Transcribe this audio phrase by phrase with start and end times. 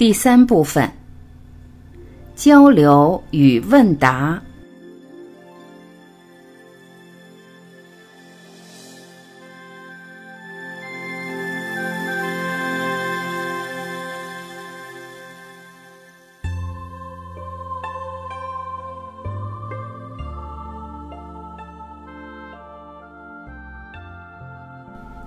[0.00, 0.90] 第三部分：
[2.34, 4.42] 交流与问答。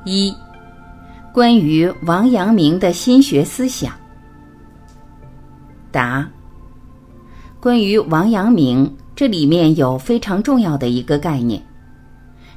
[0.04, 0.36] 一、
[1.32, 4.03] 关于王阳明的心学思想。
[5.94, 6.28] 答：
[7.62, 11.64] 关于王阳明，这里面有非常重要的一个概念，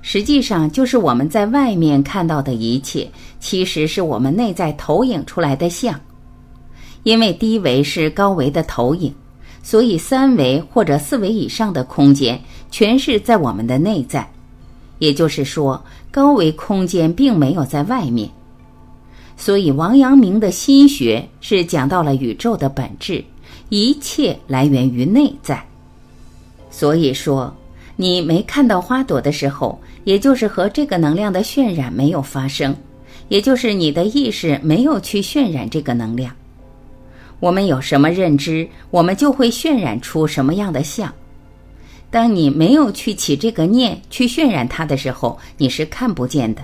[0.01, 3.07] 实际上就是我们在外面看到的一切，
[3.39, 5.95] 其实是我们内在投影出来的像。
[7.03, 9.15] 因为低维是高维的投影，
[9.63, 12.41] 所以三维或者四维以上的空间
[12.71, 14.29] 全是在我们的内在。
[14.99, 18.29] 也就是说，高维空间并没有在外面。
[19.37, 23.23] 所以，王阳明的心学是讲到了宇宙的本质，
[23.69, 25.63] 一切来源于内在。
[26.71, 27.55] 所以说，
[27.97, 32.75] 你没看到花朵的时候，也就是和这个能量的渲染没有发生，
[33.29, 36.35] 也就是你的意识没有去渲染这个能量。
[37.39, 41.13] 我们有什么认知，我们就会渲染出什么样的像。
[42.11, 46.63] 当你没有去起这个念，去渲染它的时候，你是看不见的。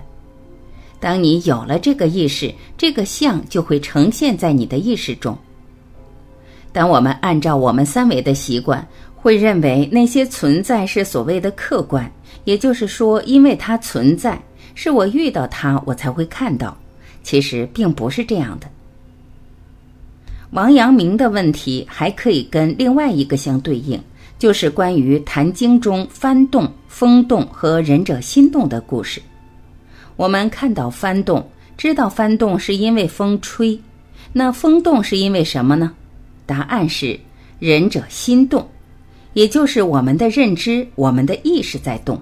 [1.03, 5.36] 当你有了这个意识，这个像就会呈现在你的意识中。
[6.70, 8.86] 当我们按照我们三维的习惯，
[9.17, 12.08] 会认为那些存在是所谓的客观，
[12.45, 14.41] 也就是说，因为它存在，
[14.77, 16.78] 是我遇到它，我才会看到。
[17.25, 18.69] 其实并不是这样的。
[20.53, 24.00] 王阳明的问题还可以跟另外一个相对应，
[24.39, 29.20] 就是关于《坛经》中幡动、风动和仁者心动的故事。
[30.16, 33.80] 我们看到翻动，知道翻动是因为风吹，
[34.32, 35.92] 那风动是因为什么呢？
[36.46, 37.18] 答案是
[37.58, 38.68] 仁者心动，
[39.33, 42.20] 也就是我们的认知、我们的意识在动。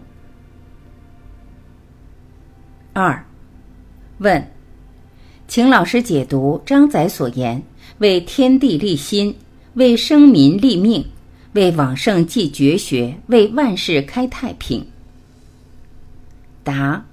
[2.93, 3.25] 二，
[4.19, 4.51] 问，
[5.49, 7.61] 请老师解读张载所言
[7.99, 9.35] ：“为天地立心，
[9.75, 11.05] 为生民立命，
[11.53, 14.87] 为往圣继绝学，为万世开太平。”
[16.63, 17.05] 答。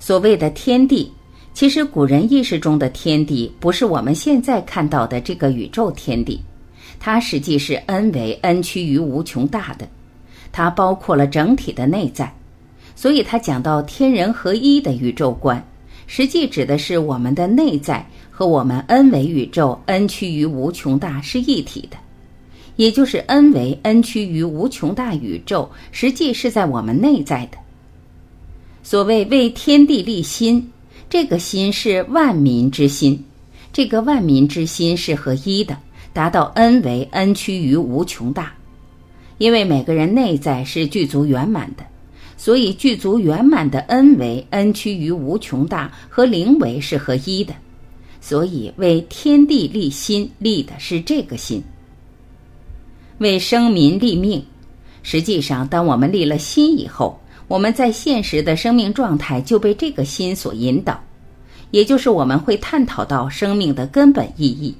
[0.00, 1.12] 所谓的天地，
[1.52, 6.40] 其实古人意识中的天地不是我们现在看到的这个宇宙天地，
[7.00, 9.88] 它实际是 n 为 n 趋于无穷大的，
[10.52, 12.32] 它包括了整体的内在，
[12.94, 15.62] 所以它讲到天人合一的宇宙观，
[16.06, 21.96] 实际指的是我们的内在和我们 n 维宇宙 n 趋于无穷大是一体的，
[22.76, 27.58] 也就是 n 为 n 趋于无穷大宇宙，实际是在我们内在的。
[28.90, 30.72] 所谓为天地立心，
[31.10, 33.22] 这个心是万民之心，
[33.70, 35.76] 这个万民之心是合一的，
[36.14, 38.54] 达到 n 为 n 趋于无穷大。
[39.36, 41.84] 因为每个人内在是具足圆满的，
[42.38, 47.52] 所以具足圆满的 n 为 n 趋于无穷大和灵为是合一的，
[48.22, 51.62] 所以为天地立心立的是这个心。
[53.18, 54.42] 为生民立命，
[55.02, 57.20] 实际上当我们立了心以后。
[57.48, 61.02] 我们在现实的生命状态就被这个心所引导，
[61.70, 64.74] 也就是我们会探讨到生命的根本意义。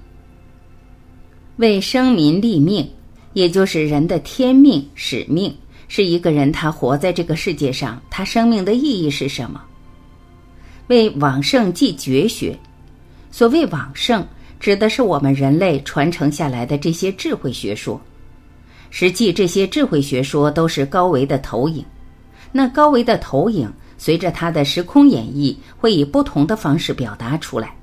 [1.57, 2.89] 为生民立命，
[3.33, 5.53] 也就是人的天命使命，
[5.89, 9.61] 是一个人他活在这个世界上，他生命的意义是什么？
[10.89, 12.57] 为往圣继绝学，
[13.31, 14.27] 所谓往圣，
[14.61, 17.99] 指的是我们人类传承下来的这些智慧学说。
[18.91, 21.85] 实际这些智慧学说都是高维的投影。
[22.53, 27.75] 那高维的投影，随着它的时空演绎，会以不同的方式表达出来。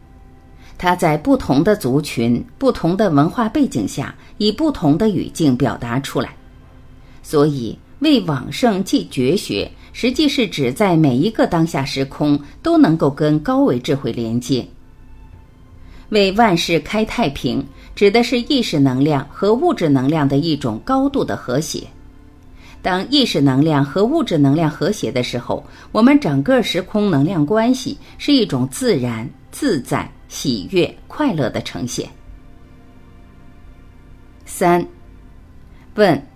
[0.78, 6.36] 它在不同的族群、不同的文化背景下，以不同的语境表达出来。
[7.24, 14.68] 所以，为往圣继绝学，实际是指在每一个当下时空都能够跟高维智慧连接。
[16.09, 17.66] 为万事开太平，
[17.96, 21.88] 指的是意识能量和物质能量的一种高度的和谐。
[22.85, 32.08] 当意识能量和物质能量和谐的时候，我们整个时空能量关系是一种自然、自在、喜悦、快乐的呈现。
[34.46, 34.85] 三，
[35.96, 36.28] 问，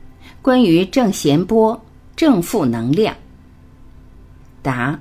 [0.42, 1.80] 关于正弦波、
[2.16, 3.16] 正负能量。
[4.63, 5.00] 答，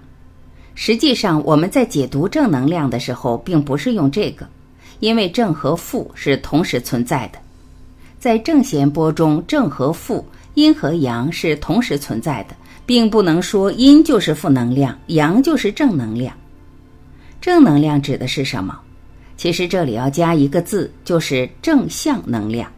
[0.74, 4.46] 实际上我们在解读正能量的时候，并不是用这个，
[5.00, 7.38] 因为正和负是同时存在的，
[8.18, 10.22] 在正弦波中，正和负。
[10.58, 16.34] 阴和阳是同时存在的，并不能说阴就是负能量，阳就是正能量。
[17.40, 18.76] 正能量指的是什么？
[19.36, 22.68] 其实这里要加一个字，就是正向能量，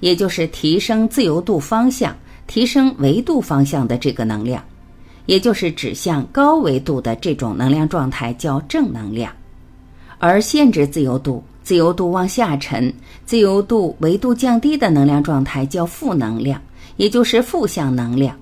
[0.00, 2.14] 也就是提升自由度方向、
[2.46, 4.62] 提升维度方向的这个能量，
[5.24, 9.32] 也就是指向高维度的这种能量状态叫正能量，
[10.18, 12.92] 而限制自由度、自由度往下沉、
[13.24, 16.60] 自由度维度降低的能量状态叫负能量，
[16.96, 18.36] 也就是负向能量。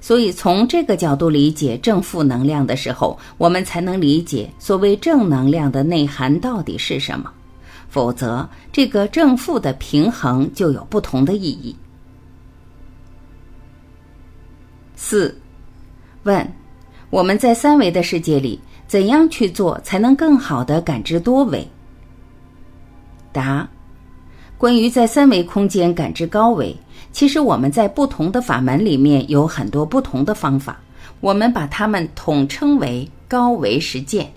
[0.00, 7.32] 所以，从这个角度理解正负能量的时候，我们才能理解所谓正能量的内涵到底是什么。
[7.88, 11.74] 否则，这个正负的平衡就有不同的意义。
[14.94, 15.36] 四，
[16.24, 16.46] 问：
[17.10, 21.66] 我们在三维的世界里，怎样去做才能更好的感知多维？
[23.32, 23.68] 答：
[24.58, 26.74] 关于在三维空间感知高维。
[27.12, 30.78] 其实我们在不同的法门里面有很多不同的方法，
[31.20, 34.30] 我们把它们统称为高维实践。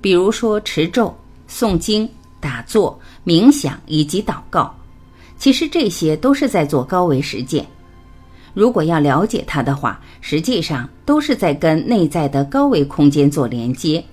[0.00, 1.12] 比如说持咒、
[1.48, 4.72] 诵经、打坐、冥想以及祷告，
[5.36, 7.66] 其实这些都是在做高维实践。
[8.54, 14.04] 如果要了解它的话，实际上都是在跟内在的高维空间做连接。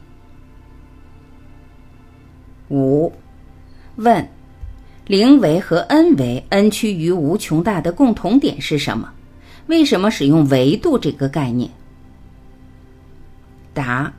[2.69, 3.11] 五，
[3.97, 4.27] 问。
[5.07, 9.09] 零维和 n 维，n 趋于无穷大的共同点是什么？
[9.67, 11.69] 为什么使用维度这个概念？
[13.73, 14.11] 答：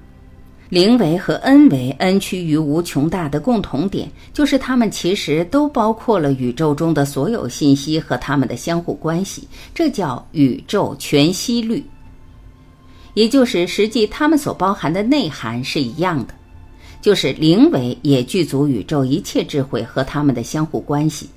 [0.71, 11.85] 零维和 n 维，n 趋于无穷大的共同点，就是它们其实都包括了宇宙中的所有信息和它们的相互关系，这叫宇宙全息律。
[13.13, 16.35] 也就是实际它们所包含的内涵是一样的。
[17.01, 21.29] 就是零维也具足宇宙一切智慧和它们的相互关系，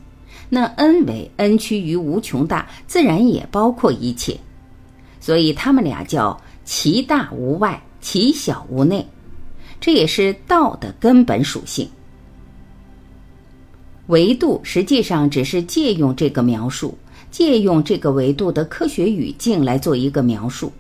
[0.50, 4.36] 那 n 维 n 趋于无穷大，自然也包括一切，
[5.20, 9.06] 所以他们俩叫其大无外，其小无内，
[9.80, 11.88] 这也是道的根本属性。
[14.08, 16.98] 维度实际上只是借用这个描述，
[17.30, 20.74] 借用这个维度的科学语境来做一个描述。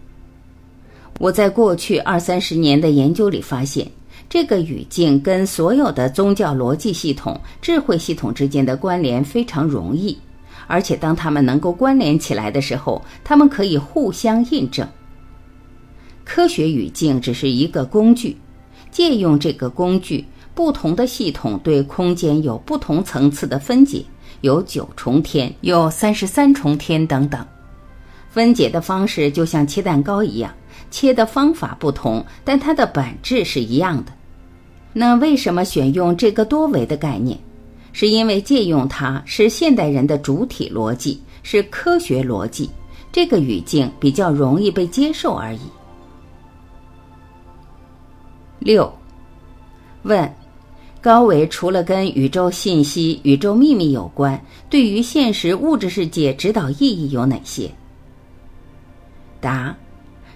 [1.19, 3.87] 我在过去二三十年的研究里发现。
[4.31, 10.17] 这个语境跟所有的宗教逻辑系统、智慧系统之间的关联非常容易，
[10.67, 14.87] 而且当它们能够关联起来的时候，它们可以互相印证。
[16.23, 18.37] 科学语境只是一个工具，
[18.89, 20.25] 借用这个工具，
[20.55, 24.01] 不同的系统对空间有不同层次的分解，
[24.39, 27.45] 有九重天，有三十三重天等等。
[28.29, 30.49] 分解的方式就像切蛋糕一样，
[30.89, 34.13] 切的方法不同，但它的本质是一样的。
[34.93, 37.37] 那为什么选用这个多维的概念？
[37.93, 42.69] 是因为借用它是现代人的主体逻辑，是科学逻辑，
[43.11, 45.59] 这个语境比较容易被接受而已。
[48.59, 48.93] 六，
[50.03, 50.33] 问：
[51.01, 57.69] 高维除了跟宇宙信息、宇宙秘密有关，对于现实物质世界指导意义有哪些？
[59.41, 59.75] 答：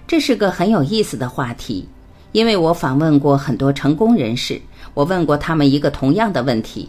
[0.06, 1.88] 这是个很有意思的话题。
[2.36, 4.60] 因为我访问过很多成功人士，
[4.92, 6.86] 我问过他们一个同样的问题：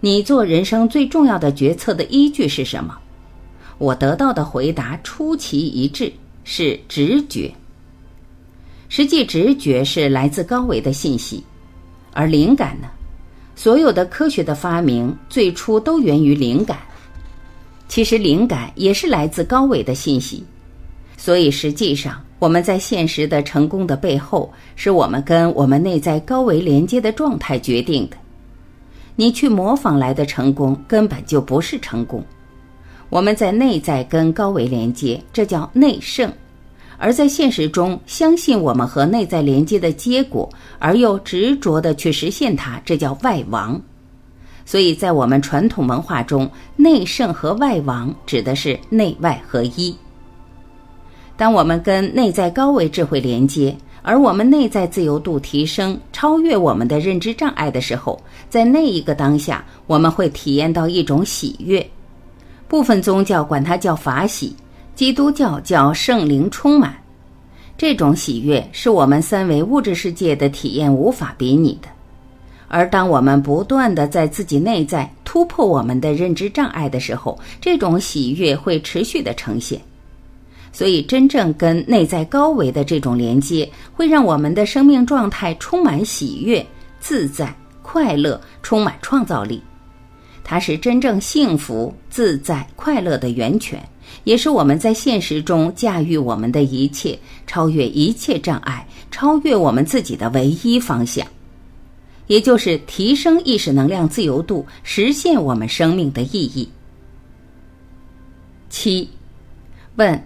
[0.00, 2.96] 你做人生最重要的决策的依据是什么？
[3.76, 6.10] 我得到的回答出奇一致，
[6.44, 7.52] 是直觉。
[8.88, 11.44] 实际直觉是来自高维的信息，
[12.14, 12.88] 而灵感呢？
[13.54, 16.78] 所有的科学的发明最初都源于灵感。
[17.86, 20.42] 其实灵感也是来自高维的信息，
[21.18, 22.18] 所以实际上。
[22.38, 28.16] 我们在现实的成功的背后，是我们跟我们内在高维连接的状态决定的。
[29.16, 32.22] 你去模仿来的成功，根本就不是成功。
[33.10, 36.30] 我们在内在跟高维连接，这叫内圣；
[36.98, 43.80] 而在现实中，相信我们和内在连接的结果，而又执着的去实现它，这叫外王。
[44.64, 49.96] 所以在我们传统文化中，内圣和外王指的是内外合一。
[51.38, 61.88] 当我们跟内在高维智慧连接，而我们内在自由度提升，超越我们的认知障碍的时候，在那一个当下，我们会体验到一种喜悦。
[62.66, 64.52] 部分宗教管它叫法喜，
[64.96, 66.92] 基督教叫圣灵充满。
[67.76, 71.88] 这种喜悦是我们三维物质世界的体验无法比拟的。
[72.66, 79.80] 而当我们不断的在自己内在突破我们的认知障碍的时候，这种喜悦会持续的呈现。
[80.78, 86.64] 所以，真正跟内在高维的这种连接，会让我们的生命状态充满喜悦、
[87.00, 89.60] 自在、快乐，充满创造力。
[90.44, 93.82] 它是真正幸福、自在、快乐的源泉，
[94.22, 101.26] 也是我们在现实中驾驭我们的一切、超越一切障碍、超越我们自己的唯一方向。
[102.28, 106.68] 也就是提升意识能量自由度，实现我们生命的意义。
[108.70, 109.10] 七，
[109.96, 110.22] 问：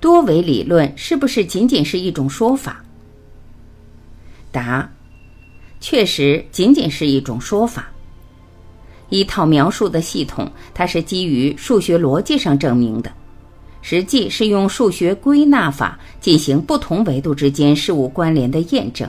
[0.00, 2.84] 多维理论是不是仅仅是一种说法？
[4.52, 4.88] 答：
[5.80, 7.90] 确实仅仅是一种说法，
[9.08, 13.12] 一套描述的系统，它是基于数学逻辑上证明的，
[13.82, 19.08] 实际是用数学归纳法进行不同维度之间事物关联的验证。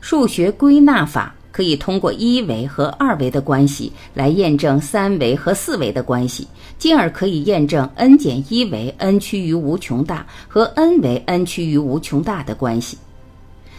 [0.00, 6.48] 数学归纳法可以通过一维和二维的关系来验证三维和四维的关系，
[6.80, 12.98] 进而可以验证 n 减一维 n 趋于无穷大和 n 维 n 趋于无穷大的关系。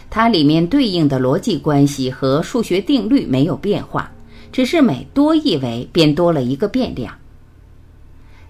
[0.08, 4.10] 它里面对应的逻辑关系和数学定律没有变化，
[4.50, 7.12] 只是每多一维便多了一个变量。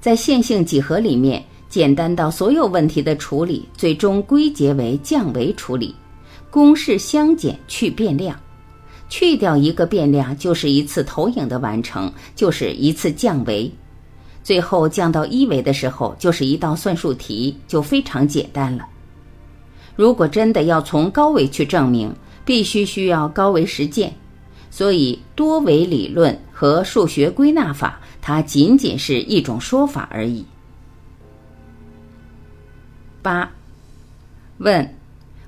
[0.01, 5.93] 在线性几何里面，简单到所有问题的处理最终归结为降维处理。
[6.49, 8.39] 公式相减去变量，
[9.19, 13.73] 去掉一个变量就是一次投影的完成，就是一次降维。
[14.45, 18.87] 最后降到一维的时候，就是一道算术题，就非常简单了。
[19.95, 24.13] 如果真的要从高维去证明，必须需要高维实践，
[24.71, 30.45] 所以多维理论和数学归纳法，它仅仅是一种说法而已。
[33.23, 33.51] 八，
[34.59, 34.95] 问。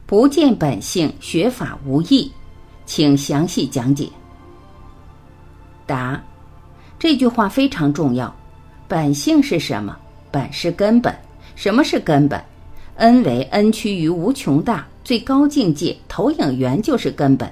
[0.06, 2.32] 不见本性，学法无益，
[2.88, 4.08] 请详细讲解。
[5.84, 6.18] 答：
[6.98, 8.34] 这句话非常重要。
[8.88, 9.94] 本性是什么？
[10.30, 11.14] 本是根本。
[11.54, 12.42] 什么是根本
[12.96, 17.46] ？n 为 n 趋于无穷大，最高境界投影源就是根本。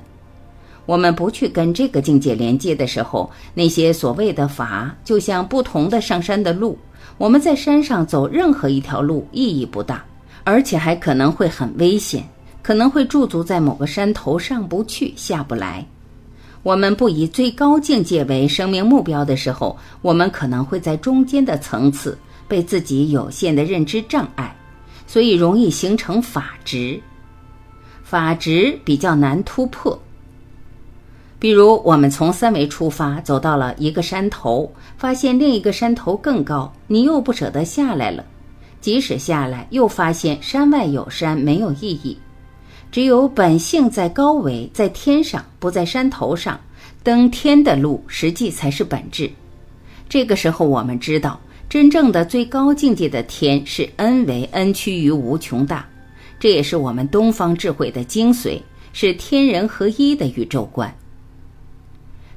[0.86, 6.78] 我们不去跟这个境界连接的时候，那些所谓的法，就像不同的上山的路。
[7.18, 10.02] 我们在山上走任何一条路意义不大，
[10.44, 12.26] 而且还可能会很危险。
[12.66, 15.86] 可能会驻足在某个山头上不去下不来。
[16.64, 22.18] 我们不以最高境界为生命目标的时候，我们可能会在中间的层次
[22.48, 24.52] 被自己有限的认知障碍，
[25.06, 27.00] 所以容易形成法执。
[28.02, 29.96] 法执比较难突破。
[31.38, 34.68] 比如，我们从三维出发，走到了一个山头，
[34.98, 38.24] 发现另一个山头更高，你又不舍得下来了。
[38.80, 42.18] 即使下来，又发现山外有山，没有意义。
[42.90, 46.58] 只有本性在高维，在天上，不在山头上。
[47.02, 49.30] 登天的路，实际才是本质。
[50.08, 51.38] 这个时候，我们知道，
[51.68, 55.86] 真正的最高境界的天是 n 为 n 趋于无穷大。
[56.40, 58.60] 这也是我们东方智慧的精髓，
[58.92, 60.92] 是天人合一的宇宙观。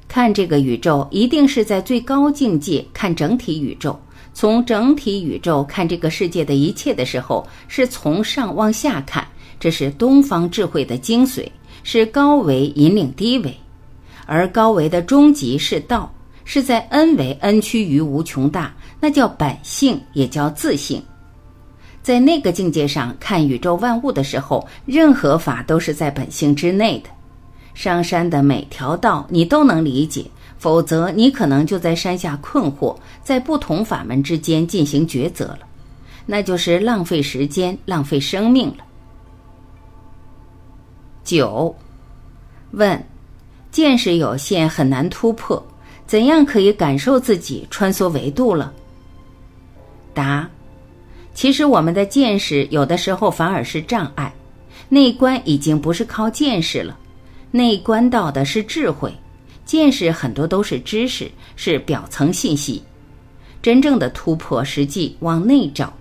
[0.06, 3.98] 看这个宇宙，一定是在最高境界看整体宇宙。
[4.32, 9.26] 从整体宇宙看这个世界的一切的时候，是从上往下看。
[9.60, 11.46] 这是东方智慧的精髓，
[11.84, 13.54] 是高维引领低维，
[14.24, 16.10] 而高维的终极是道，
[16.46, 21.00] 是在 n 维 n 趋于无穷大，那叫本性，也叫自性。
[22.02, 27.10] 在那个境界上看宇宙万物的时候，任何法都是在本性之内的。
[27.74, 30.24] 上山的每条道你都能理解，
[30.56, 35.60] 否则你可能就在山下困惑，在不同法门之间进行抉择了，
[36.24, 38.84] 那就是浪费时间、浪费生命了。
[41.22, 41.74] 九，
[42.72, 43.04] 问，
[43.70, 45.62] 见识有限，很难突破，
[46.06, 48.72] 怎样可以感受自己穿梭维度了？
[50.12, 50.48] 答，
[51.34, 54.32] 其实我们的见识有的时候反而是障碍，
[54.88, 56.98] 内观已经不是靠见识了，
[57.50, 59.12] 内观到的是智慧，
[59.64, 62.82] 见识很多都是知识，是表层信息，
[63.62, 65.92] 真正的突破实际往内找，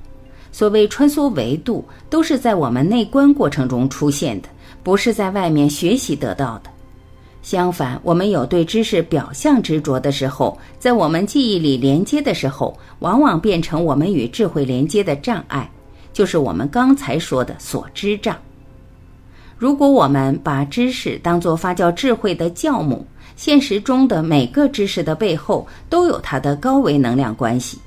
[0.51, 4.49] 所谓穿梭维度，都是在我们内观过程中出现的。
[4.83, 6.69] 不是在外面学习得到的，
[7.41, 15.69] 相反，我们有对知识表象执着的时候，在我们记忆里连接的时候，往往变成我们与智慧连接的障碍，
[16.13, 18.36] 就是我们刚才说的所知障。
[19.57, 23.05] 如果我们把知识当作发酵智慧的酵母，
[23.36, 27.77] 现实中的每个知识的背后都有它的高维能量关系。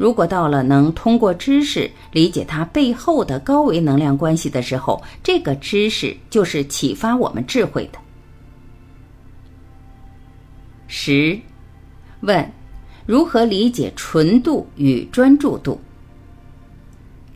[0.00, 7.98] 如果到了能通过知识理解它背后的高维能量关系的时候，这个知识就是启发我们智慧的。
[10.86, 11.38] 十，
[12.20, 12.50] 问，
[13.04, 15.78] 如何理解纯度与专注度？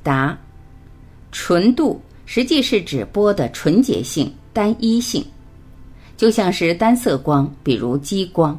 [0.03, 0.35] 答，
[1.33, 5.23] 纯度实际是指波的纯洁性、单一性，
[6.17, 8.59] 就像是单色光，比如激光。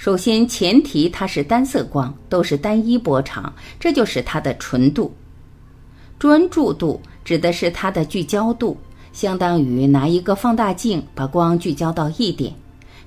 [0.00, 5.14] 首先，前提它是单色光，都是单一波长，这就是它的纯度。
[6.18, 8.78] 专注度指的是它的聚焦度，
[9.12, 12.54] 相当于拿一个放大镜把光聚焦到一点，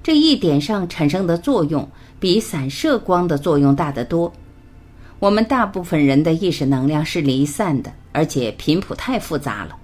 [0.03, 4.31] 这一点上产生的作用比散射光的作用大得多。
[5.17, 9.75] 我们大部分人的意识能量是离散的，而且频谱太复杂了。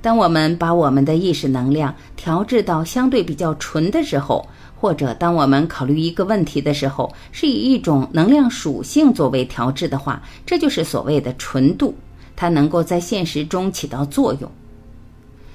[0.00, 4.48] 当我们把我们的意识能量调制到相对比较纯的时候，
[4.78, 11.94] 或者当我们考虑一个问题的时候，是以一种能量属性作为调制的话，这就是所谓的纯度，
[12.36, 14.50] 它能够在现实中起到作用。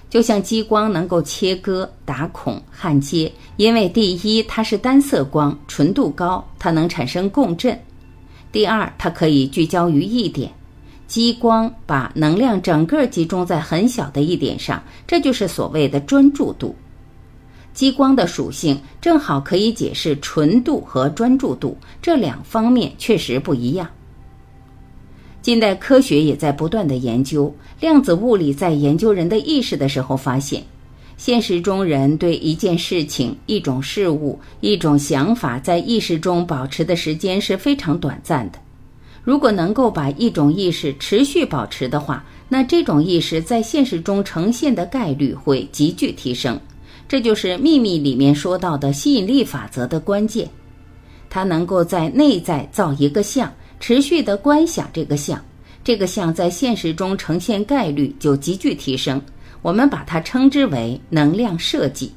[0.09, 7.73] 就像激光能够切割、打孔、焊接，因为第一它是单色光，纯度高，它能产生共振；
[8.51, 10.51] 第二它可以聚焦于一点。
[11.07, 16.75] 激光把能量整个集中在很小的一点上，这就是所谓的专注度。
[17.73, 23.87] 激光的属性正好可以解释纯度和专注度这两方面确实不一样。
[25.41, 30.63] 近代科学也在不断的研究量子物理，在研究人的意识的时候，发现
[31.17, 38.59] 现实中人对一件事情、一种事物、一种想法在意识中保持的时间是非常短暂的。
[39.23, 46.59] 如果能够把一种意识持续保持的话，那这种意识在现实中呈现的概率会急剧提升。
[47.11, 50.47] 这就是《秘密》里面说到的吸引力法则的关键。
[51.29, 53.51] 它能够在内在造一个像。
[53.81, 55.43] 持续的观想这个像，
[55.83, 59.21] 这个像在现实中呈现概率就急剧提升。
[59.61, 62.13] 我们把它称之为能量设计，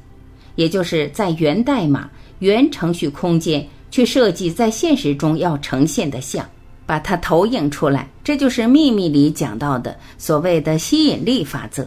[0.55, 2.09] 也就是在源代码、
[2.39, 6.49] 源程序空间去设计在现实中要呈现的像，
[6.85, 8.09] 把它投影出来。
[8.23, 11.85] 这就是秘密里讲到的所谓的吸引力法则。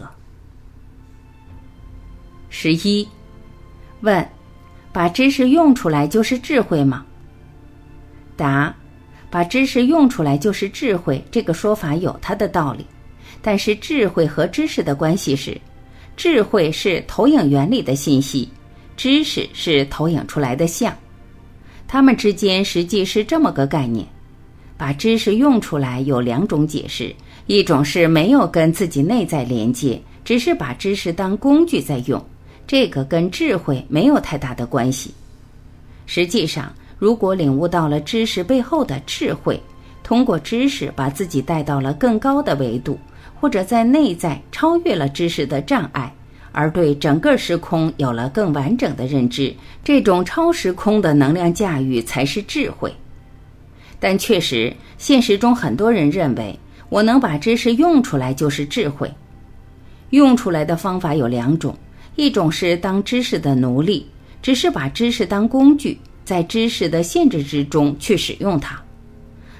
[2.49, 3.07] 十一，
[4.01, 4.27] 问：
[4.91, 7.05] 把知识用出来就是智慧吗？
[8.35, 8.75] 答。
[9.31, 12.83] 把知识用出来就是智慧，这个说法有它的道理。
[13.43, 15.55] 但是智慧和知识的关系是，
[16.17, 18.49] 智慧是投影原理的信息，
[18.97, 20.91] 知识是投影出来的像，
[21.87, 24.03] 它们之间实际是这么个概念。
[24.75, 27.13] 把知识用出来有两种解释，
[27.45, 32.25] 一种是没有跟自己内在连接，只是把知识当工具在用，
[32.69, 35.11] 这个跟智慧没有太大的关系。
[36.05, 36.71] 实际上。
[36.99, 39.57] 如果领悟到了知识背后的智慧，
[40.03, 42.99] 通过知识把自己带到了更高的维度，
[43.39, 46.13] 或者在内在超越了知识的障碍，
[46.51, 52.93] 而对整个时空有了更完整的认知，这种超时空的能量驾驭才是智慧。
[53.97, 59.09] 但确实，现实中很多人认为，我能把知识用出来就是智慧。
[60.09, 61.73] 用出来的方法有两种，
[62.19, 64.05] 一种是当知识的奴隶，
[64.41, 65.97] 只是把知识当工具。
[66.25, 68.79] 在知识的限制之中去使用它，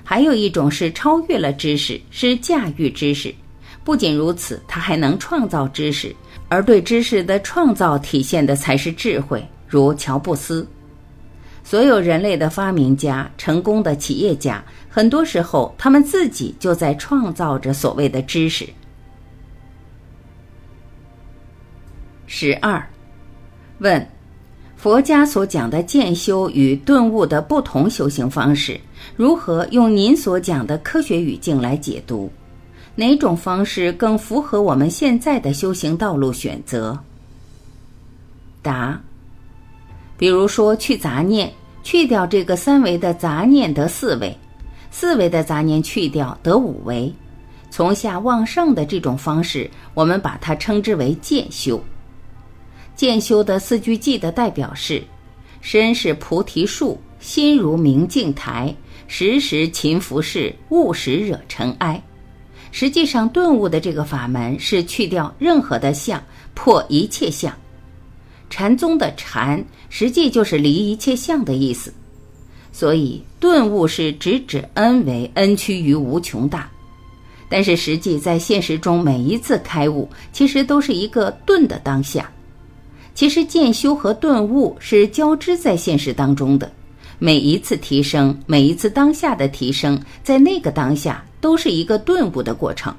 [0.03, 3.33] 还有一种是超越了知识，是驾驭知识。
[3.83, 6.13] 不仅如此，它还能创造知识，
[6.49, 9.43] 而对知识的创造体现的才是智慧。
[9.67, 10.67] 如乔布斯，
[11.63, 18.67] 所有人类的发明家、成功的企业家，很多时候他们自己就在创造着所谓的知识。
[22.31, 22.87] 十二，
[23.79, 24.07] 问。
[24.77, 28.79] 佛家所讲的渐修与顿悟的不同修行方式，
[29.15, 32.31] 如何用您所讲的科学语境来解读？
[32.93, 36.97] 哪种方式更符合我们现在的修行道路选择？
[38.61, 39.01] 答：
[40.15, 44.37] 比如说去杂念，去掉这个三维的杂念得四维，
[44.91, 47.11] 四维的杂念去掉得五维，
[47.71, 51.83] 从下往上的这种方式，我们把它称之为渐修。
[52.99, 55.01] 渐修的四句偈的代表是：
[55.61, 58.75] 身是菩提树，心如明镜台，
[59.07, 62.03] 时时勤拂拭，勿使惹尘埃。
[62.73, 66.21] 实际上，顿悟的这个法门是去掉任何的相，
[66.53, 67.57] 破一切相。
[68.49, 71.93] 禅宗的禅，实际就是离一切相的意思。
[72.73, 76.69] 所以，顿悟是直指恩为恩趋于无穷大。
[77.49, 82.29] 但是，实际在现实中，每一次开悟，其实都是一个顿的当下。
[83.19, 86.71] 其实渐修和顿悟是交织在现实当中的，
[87.17, 92.95] 每一次提升，每一次当下的提升，在那个当下都是一个顿悟的过程，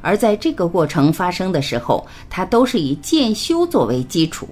[0.00, 4.48] 而在这个过程发生的时候，它都是以渐修作为基础，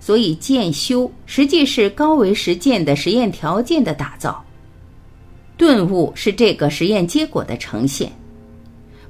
[0.00, 4.42] 所以渐修实际是高维实践的实验条件的打造，
[5.58, 8.10] 顿悟是这个实验结果的呈现。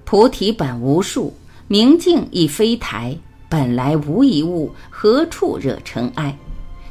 [0.04, 1.32] 菩提本无树，
[1.68, 3.16] 明镜亦非台。
[3.50, 6.34] 本来无一物，何处惹尘埃？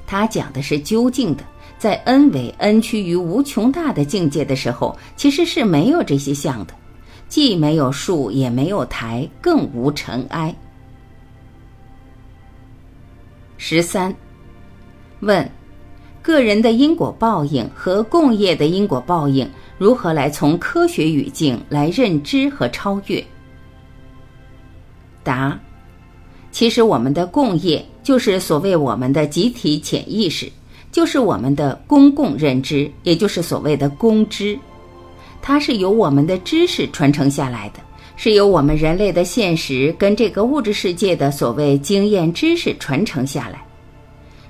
[0.06, 1.44] 他讲的是究竟的，
[1.78, 6.74] 在 N 为 N 趋于无穷大的境界的时候，其实是没有这些相的，
[7.30, 10.54] 既没有树，也没有台，更无尘埃。
[13.58, 14.14] 十三，
[15.22, 15.50] 问：
[16.22, 23.24] 个人的因果报应和共业的因果报应如何来从科学语境来认知和超越？
[25.24, 25.58] 答：
[26.60, 30.52] 其实我们的共业就是所谓我们的集体潜意识，
[30.92, 34.60] 就是我们的公共认知，也就是所谓的公知，
[35.42, 37.80] 它是由我们的知识传承下来的。
[38.18, 43.66] 是由我们人类的现实跟这个物质世界的所谓经验知识传承下来。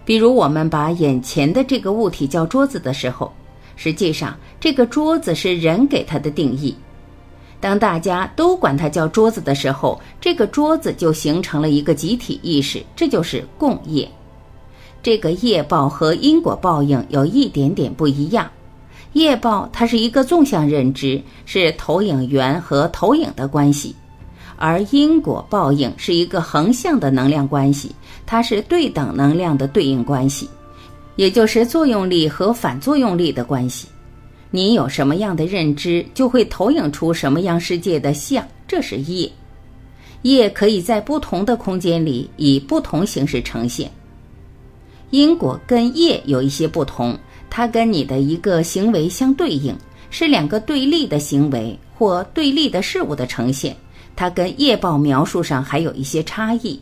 [0.03, 3.31] 比如，我们把眼前的这个物体叫桌子的时候，
[3.75, 6.75] 实际上这个桌子是人给它的定义。
[7.61, 14.09] 当大家都管它叫桌子的时候，这个桌子就形成了一个集体意识，这就是共业。
[15.03, 18.49] 这个业报和因果报应有一点点不一样。
[19.13, 23.95] 业报它是一个纵向认知，是投影源和投影的关系，
[24.55, 27.93] 而因果报应是一个横向的能量关系，
[28.25, 30.47] 它是对等能量的对应关系，
[31.15, 33.87] 也就是作用力和反作用力的关系。
[34.51, 39.31] 你有什么样的认知，就会投影出什么样世界的像，这是业。
[40.23, 43.89] 业可以在不同的空间里以不同形式呈现。
[45.11, 47.17] 因果跟业有一些不同。
[47.51, 49.75] 它跟你的一个行为相对应，
[50.11, 53.75] 是两个对立的行为或对立的事物的呈现。
[54.15, 56.79] 它跟业报描述上还有一些差异。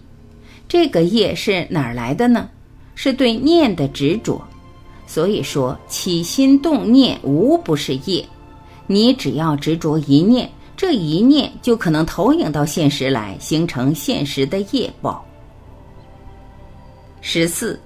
[0.68, 2.50] 这个业是哪儿来的呢？
[2.96, 4.46] 是对念的执着。
[5.08, 8.24] 所以说，起心动念无不是业。
[8.86, 15.26] 你只要执着一念，这一念就可能投影到现实来，形成现实的业报。
[17.22, 17.80] 十四，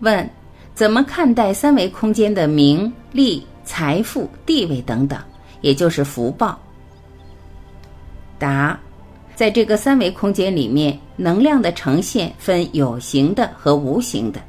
[0.00, 0.26] 问。
[0.74, 5.16] 怎么看待三维空间的名利、财富、地位等等，
[5.60, 6.58] 也就是福报？
[8.40, 8.76] 答：
[9.36, 14.40] 在这个三维空间里面，能量的呈现分有形的和无形的。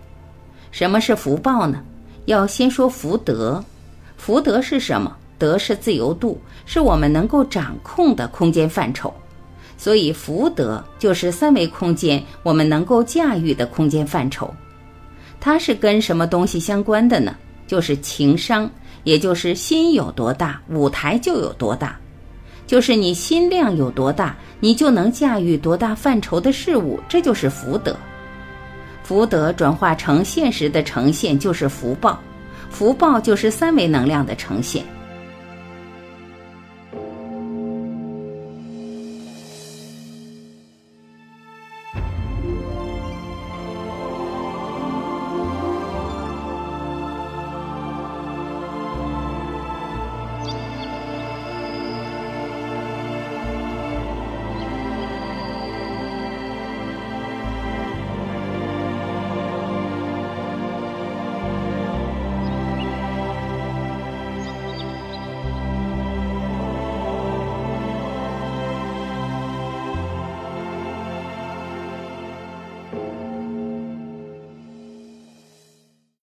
[0.76, 1.82] 什么是福报呢？
[2.26, 3.64] 要先说福德。
[4.18, 5.16] 福德是什么？
[5.38, 9.14] 德是自由度，是我们能够掌控的空间范畴。
[9.78, 14.54] 所以福德就是三维空间我们能够驾驭的空间范畴。
[15.40, 17.34] 它是跟什么东西相关的呢？
[17.66, 18.70] 就是情商，
[19.06, 21.98] 也就是心有多大，舞台就有多大。
[22.68, 27.96] 就是你心量有多大，你就能驾驭多大范畴的事物，这就是福德。
[29.08, 32.20] 福德转化成现实的呈现就是福报，
[32.72, 34.84] 福报就是三维能量的呈现。